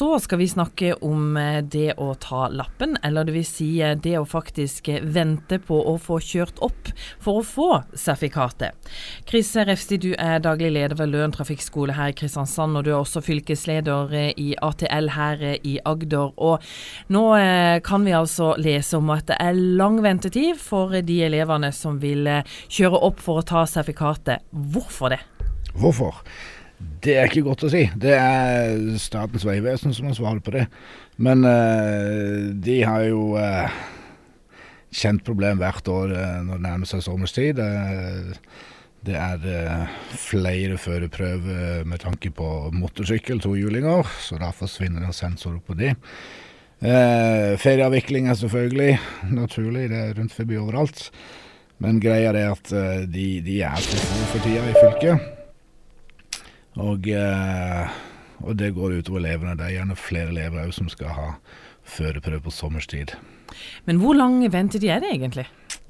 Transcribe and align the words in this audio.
så 0.00 0.18
skal 0.18 0.38
vi 0.38 0.48
snakke 0.48 0.94
om 1.04 1.36
eh, 1.36 1.58
det 1.60 1.98
å 2.00 2.14
ta 2.16 2.46
lappen, 2.48 2.96
eller 3.04 3.28
vil 3.28 3.44
si 3.44 3.66
eh, 3.84 3.92
det 4.00 4.14
å 4.16 4.24
faktisk 4.24 4.88
eh, 4.88 5.02
vente 5.04 5.58
på 5.60 5.76
å 5.76 5.98
få 6.00 6.16
kjørt 6.24 6.62
opp 6.64 6.88
for 7.20 7.40
å 7.40 7.42
få 7.44 7.66
sertifikatet. 7.92 8.88
Chris 9.28 9.50
Refsti, 9.68 9.98
du 10.00 10.14
er 10.14 10.40
daglig 10.40 10.70
leder 10.72 10.96
ved 10.96 11.12
Løren 11.12 11.34
trafikkskole 11.34 11.98
her 11.98 12.14
i 12.14 12.16
Kristiansand, 12.16 12.78
og 12.80 12.86
du 12.86 12.94
er 12.94 12.96
også 12.96 13.20
fylkesleder 13.26 14.14
i 14.40 14.54
ATL 14.70 15.10
her 15.18 15.44
i 15.58 15.74
Agder. 15.84 16.32
Og 16.40 16.64
nå 17.12 17.24
kan 17.84 18.06
vi 18.06 18.14
altså 18.16 18.54
lese 18.56 18.96
om 18.96 19.12
at 19.12 19.26
det 19.28 19.36
er 19.36 19.60
lang 19.82 19.98
ventetid 20.00 20.56
for 20.62 20.96
de 21.04 21.18
elevene 21.26 21.74
som 21.76 22.00
vil 22.00 22.24
kjøre 22.72 23.02
opp 23.10 23.20
for 23.20 23.42
å 23.42 23.44
ta 23.52 23.66
sertifikatet. 23.68 24.48
Hvorfor 24.48 25.12
det? 25.12 25.20
Hvorfor? 25.76 26.24
Det 27.00 27.16
er 27.16 27.28
ikke 27.28 27.44
godt 27.44 27.64
å 27.64 27.70
si. 27.72 27.86
Det 28.00 28.12
er 28.16 28.76
Statens 29.00 29.44
vegvesen 29.48 29.94
som 29.96 30.08
har 30.08 30.16
svaret 30.16 30.44
på 30.44 30.52
det. 30.54 30.66
Men 31.20 31.44
uh, 31.44 32.50
de 32.56 32.76
har 32.84 33.06
jo 33.08 33.36
uh, 33.36 33.68
kjent 34.92 35.24
problem 35.24 35.60
hvert 35.60 35.88
år 35.92 36.12
uh, 36.12 36.38
når 36.44 36.60
det 36.60 36.66
nærmer 36.66 36.90
seg 36.90 37.04
sommerstid. 37.04 37.60
det 39.00 39.16
er 39.16 39.88
flere 40.20 40.76
førerprøver 40.76 41.86
med 41.88 42.02
tanke 42.02 42.30
på 42.36 42.48
motorsykkel, 42.76 43.40
tohjulinger, 43.40 44.04
så 44.20 44.36
da 44.40 44.50
forsvinner 44.52 45.06
det 45.06 45.16
sensorer 45.16 45.60
på 45.64 45.72
de. 45.78 45.94
ferieavvikling 47.64 48.28
er 48.28 48.36
selvfølgelig 48.36 48.98
naturlig, 49.32 49.88
det 49.88 50.04
er 50.04 50.14
rundt 50.20 50.36
forbi 50.36 50.60
overalt. 50.60 51.10
Men 51.80 52.00
greia 52.00 52.28
er 52.36 52.52
at 52.52 52.72
de, 53.08 53.28
de 53.40 53.60
er 53.64 53.88
for 53.88 54.04
få 54.04 54.32
for 54.34 54.44
tida 54.44 54.68
i 54.68 54.76
fylket. 54.76 55.39
Og, 56.78 57.08
eh, 57.08 57.88
og 58.44 58.56
det 58.56 58.74
går 58.76 59.00
utover 59.00 59.24
elevene. 59.24 59.56
Det 59.58 59.66
er 59.66 59.76
gjerne 59.80 59.98
flere 59.98 60.30
elever 60.30 60.66
òg 60.66 60.74
som 60.76 60.90
skal 60.92 61.14
ha 61.16 61.28
førerprøve 61.90 62.44
på 62.44 62.54
sommerstid. 62.54 63.16
Men 63.88 63.98
hvor 63.98 64.14
lang 64.14 64.44
ventetid 64.52 64.90
er 64.92 65.02
det 65.02 65.10
egentlig? 65.16 65.48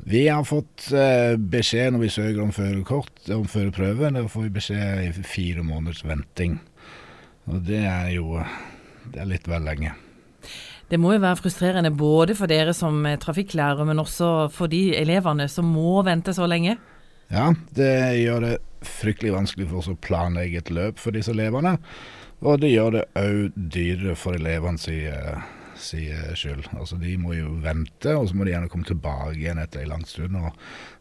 Vi 0.09 0.25
har 0.29 0.47
fått 0.49 0.89
eh, 0.97 1.37
beskjed 1.37 1.93
når 1.93 2.05
vi 2.07 2.13
søker 2.15 2.43
om 2.43 2.55
førerkort, 2.57 3.13
om 3.35 3.45
førerprøve. 3.45 4.13
Da 4.17 4.25
får 4.33 4.47
vi 4.47 4.55
beskjed 4.57 5.03
i 5.05 5.25
fire 5.27 5.65
måneders 5.67 6.05
venting. 6.07 6.57
Og 7.51 7.61
det 7.67 7.83
er 7.85 8.15
jo 8.17 8.39
det 9.11 9.21
er 9.21 9.29
litt 9.29 9.49
vel 9.51 9.67
lenge. 9.67 9.93
Det 10.91 10.99
må 10.99 11.13
jo 11.15 11.23
være 11.23 11.39
frustrerende 11.39 11.93
både 11.95 12.35
for 12.35 12.51
dere 12.51 12.73
som 12.75 13.05
trafikklærere, 13.23 13.85
men 13.87 14.01
også 14.03 14.49
for 14.55 14.71
de 14.71 14.91
elevene 14.99 15.47
som 15.51 15.69
må 15.71 16.01
vente 16.07 16.35
så 16.35 16.49
lenge? 16.51 16.79
Ja, 17.31 17.53
det 17.77 17.93
gjør 18.25 18.43
det 18.43 18.57
fryktelig 18.87 19.35
vanskelig 19.35 19.69
for 19.71 19.83
oss 19.83 19.91
å 19.93 19.99
planlegge 20.01 20.63
et 20.63 20.73
løp 20.75 21.01
for 21.03 21.17
disse 21.17 21.33
elevene. 21.35 21.77
Og 22.41 22.63
det 22.63 22.73
gjør 22.73 22.97
det 22.97 23.05
òg 23.21 23.57
dyrere 23.75 24.17
for 24.17 24.39
elevene 24.39 24.81
si, 24.81 25.03
si 25.77 26.07
skyld. 26.39 26.71
Altså 26.79 26.97
De 27.01 27.17
må 27.21 27.35
jo 27.37 27.53
vente, 27.61 28.15
og 28.17 28.31
så 28.31 28.37
må 28.37 28.47
de 28.47 28.55
gjerne 28.55 28.71
komme 28.73 28.89
tilbake 28.89 29.37
igjen 29.37 29.61
etter 29.61 29.85
en 29.85 29.95
lang 29.95 30.07
stund 30.09 30.39
og 30.41 30.57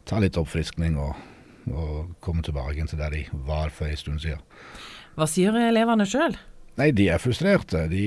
ta 0.09 0.19
litt 0.19 0.39
oppfriskning 0.39 0.99
og, 0.99 1.16
og 1.71 2.13
komme 2.23 2.44
tilbake 2.44 2.75
igjen 2.75 2.91
til 2.91 2.99
der 2.99 3.16
de 3.16 3.25
var 3.47 3.71
for 3.75 3.88
en 3.88 3.99
stund 3.99 4.23
siden. 4.25 4.43
Hva 5.16 5.27
sier 5.27 5.55
elevene 5.55 6.08
sjøl? 6.08 6.36
Nei, 6.80 6.91
de 6.95 7.09
er 7.11 7.19
frustrerte. 7.19 7.88
De, 7.91 8.03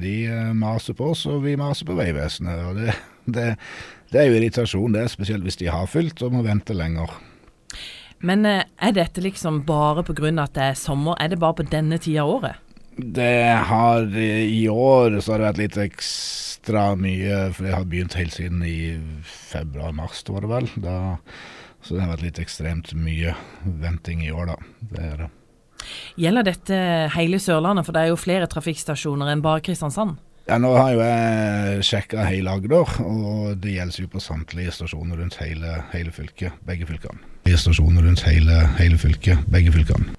de, 0.00 0.16
maser 0.56 0.96
på 0.96 1.12
oss, 1.14 1.24
og 1.30 1.40
vi 1.46 1.54
maser 1.56 1.88
på 1.88 1.96
Vegvesenet. 1.96 2.64
Og 2.68 2.76
det, 2.76 2.96
det, 3.24 3.46
det, 4.12 4.20
er 4.20 4.28
jo 4.28 4.36
irritasjon, 4.36 4.96
det, 4.96 5.06
spesielt 5.12 5.46
hvis 5.46 5.56
de 5.60 5.70
har 5.72 5.88
fylt 5.88 6.20
og 6.24 6.34
må 6.36 6.44
vente 6.44 6.76
lenger. 6.76 7.14
Men 8.20 8.46
eh, 8.46 8.64
er 8.82 8.96
dette 8.96 9.22
liksom 9.22 9.62
bare 9.68 10.02
pga. 10.06 10.32
at 10.42 10.54
det 10.54 10.64
er 10.64 10.74
sommer? 10.74 11.16
Er 11.20 11.28
det 11.28 11.38
bare 11.38 11.60
på 11.60 11.68
denne 11.70 11.98
tida 11.98 12.24
av 12.24 12.34
året? 12.38 12.56
Det 12.98 13.54
har 13.70 14.02
I 14.18 14.68
år 14.68 15.20
så 15.20 15.32
har 15.32 15.38
det 15.38 15.48
vært 15.52 15.62
litt 15.62 15.76
ekstra 15.78 16.96
mye, 16.98 17.52
for 17.54 17.64
det 17.64 17.74
har 17.76 17.86
begynt 17.86 18.18
helt 18.18 18.34
siden 18.34 18.64
i 18.66 18.98
februar-mars, 19.22 20.24
var 20.26 20.42
det 20.42 20.50
vel. 20.50 20.70
Da, 20.82 20.96
så 21.80 21.94
det 21.94 22.02
har 22.02 22.16
vært 22.16 22.26
litt 22.26 22.40
ekstremt 22.42 22.90
mye 22.98 23.36
venting 23.62 24.24
i 24.26 24.32
år, 24.34 24.50
da. 24.50 24.56
Det 24.80 25.04
er 25.12 25.20
det. 25.22 25.28
Gjelder 26.18 26.48
dette 26.48 26.78
hele 27.14 27.38
Sørlandet, 27.38 27.86
for 27.86 27.94
det 27.94 28.02
er 28.02 28.10
jo 28.10 28.18
flere 28.18 28.50
trafikkstasjoner 28.50 29.30
enn 29.30 29.44
bare 29.44 29.62
Kristiansand? 29.62 30.18
Ja, 30.48 30.56
Nå 30.56 30.70
har 30.72 30.94
jo 30.94 31.00
jeg 31.04 31.82
sjekka 31.84 32.22
hele 32.24 32.54
Agder, 32.56 32.92
og 33.04 33.58
det 33.60 33.74
gjelder 33.74 34.06
jo 34.06 34.08
på 34.14 34.20
samtlige 34.24 34.72
stasjoner 34.72 35.18
rundt 35.20 35.36
hele, 35.42 35.82
hele 35.92 36.12
fylket. 36.14 36.56
Begge 36.64 36.86
fylkene. 36.88 37.20
Stasjoner 37.52 38.06
rundt 38.06 38.22
hele, 38.24 38.62
hele 38.78 38.96
fylket. 39.00 39.42
Begge 39.52 39.74
fylkene. 39.74 40.14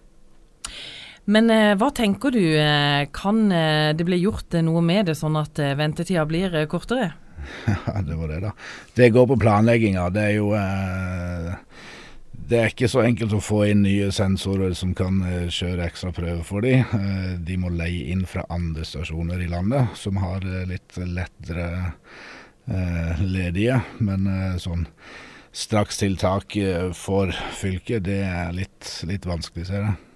Men 1.33 1.49
eh, 1.53 1.73
hva 1.81 1.89
tenker 1.97 2.33
du, 2.33 2.43
eh, 2.61 3.07
kan 3.13 3.41
eh, 3.49 3.89
det 3.97 4.05
bli 4.05 4.21
gjort 4.21 4.53
eh, 4.53 4.65
noe 4.65 4.85
med 4.85 5.09
det, 5.09 5.17
sånn 5.17 5.37
at 5.41 5.57
ventetida 5.57 6.27
blir 6.29 6.61
kortere? 6.69 7.09
Ja, 7.89 7.97
det 8.05 8.13
var 8.19 8.29
det, 8.29 8.39
da. 8.45 8.53
Det 9.01 9.09
går 9.15 9.25
på 9.31 9.39
planlegginga. 9.41 10.09
Det 10.13 10.27
er 10.29 10.35
jo 10.37 10.53
eh, 10.53 11.53
det 12.49 12.59
er 12.59 12.71
ikke 12.71 12.89
så 12.89 13.03
enkelt 13.05 13.35
å 13.37 13.41
få 13.43 13.63
inn 13.69 13.83
nye 13.85 14.09
sensorer 14.15 14.73
som 14.77 14.95
kan 14.97 15.21
kjøre 15.53 15.85
ekstra 15.85 16.11
prøver 16.15 16.43
for 16.47 16.65
dem. 16.65 16.81
Uh, 16.93 17.37
de 17.45 17.57
må 17.61 17.71
leie 17.73 18.09
inn 18.13 18.25
fra 18.29 18.45
andre 18.49 18.85
stasjoner 18.87 19.43
i 19.45 19.49
landet 19.51 19.93
som 19.99 20.17
har 20.23 20.45
uh, 20.45 20.65
litt 20.69 20.97
lettere 21.05 21.69
ledige. 23.25 23.79
Men 24.05 24.27
sånn 24.61 24.83
strakstiltak 25.57 26.53
for 26.93 27.33
fylket, 27.57 28.03
det 28.05 28.19
er 28.27 28.53
litt, 28.53 28.91
litt 29.09 29.25
vanskelig, 29.25 29.65
ser 29.71 29.87
jeg. 29.87 30.08